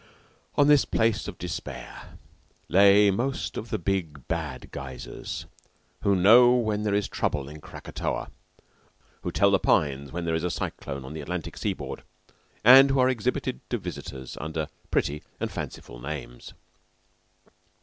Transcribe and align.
On 0.55 0.65
this 0.67 0.83
place 0.83 1.27
of 1.27 1.37
despair 1.37 2.17
lay 2.67 3.11
most 3.11 3.55
of 3.55 3.69
the 3.69 3.77
big, 3.77 4.27
bad 4.27 4.71
geysers 4.71 5.45
who 6.01 6.15
know 6.15 6.55
when 6.55 6.81
there 6.81 6.95
is 6.95 7.07
trouble 7.07 7.47
in 7.47 7.61
Krakatoa, 7.61 8.31
who 9.21 9.31
tell 9.31 9.51
the 9.51 9.59
pines 9.59 10.11
when 10.11 10.25
there 10.25 10.33
is 10.33 10.43
a 10.43 10.49
cyclone 10.49 11.05
on 11.05 11.13
the 11.13 11.21
Atlantic 11.21 11.55
seaboard, 11.55 12.01
and 12.63 12.89
who 12.89 12.99
are 12.99 13.09
exhibited 13.09 13.59
to 13.69 13.77
visitors 13.77 14.39
under 14.41 14.69
pretty 14.89 15.21
and 15.39 15.51
fanciful 15.51 15.99
names. 15.99 16.55